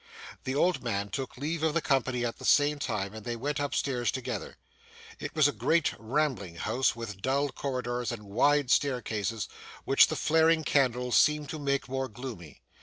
The 0.45 0.55
old 0.55 0.81
man 0.81 1.09
took 1.09 1.37
leave 1.37 1.61
of 1.61 1.75
the 1.75 1.79
company 1.83 2.25
at 2.25 2.39
the 2.39 2.43
same 2.43 2.79
time, 2.79 3.13
and 3.13 3.23
they 3.23 3.35
went 3.35 3.59
up 3.59 3.75
stairs 3.75 4.09
together. 4.09 4.57
It 5.19 5.35
was 5.35 5.47
a 5.47 5.51
great, 5.51 5.93
rambling 5.99 6.55
house, 6.55 6.95
with 6.95 7.21
dull 7.21 7.49
corridors 7.49 8.11
and 8.11 8.23
wide 8.23 8.71
staircases 8.71 9.47
which 9.85 10.07
the 10.07 10.15
flaring 10.15 10.63
candles 10.63 11.17
seemed 11.17 11.49
to 11.49 11.59
make 11.59 11.87
more 11.87 12.07
gloomy. 12.07 12.63